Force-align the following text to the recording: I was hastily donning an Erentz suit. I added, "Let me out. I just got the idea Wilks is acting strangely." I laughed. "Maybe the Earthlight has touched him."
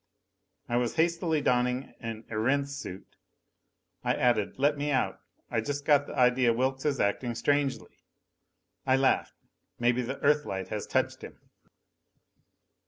I 0.67 0.77
was 0.77 0.95
hastily 0.95 1.41
donning 1.41 1.93
an 1.99 2.23
Erentz 2.31 2.73
suit. 2.73 3.17
I 4.03 4.15
added, 4.15 4.57
"Let 4.57 4.75
me 4.75 4.89
out. 4.89 5.19
I 5.51 5.61
just 5.61 5.85
got 5.85 6.07
the 6.07 6.15
idea 6.17 6.53
Wilks 6.53 6.85
is 6.85 6.99
acting 6.99 7.35
strangely." 7.35 7.99
I 8.83 8.95
laughed. 8.95 9.35
"Maybe 9.77 10.01
the 10.01 10.17
Earthlight 10.23 10.69
has 10.69 10.87
touched 10.87 11.21
him." 11.21 11.37